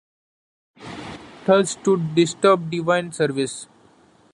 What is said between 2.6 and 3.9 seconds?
divine Service!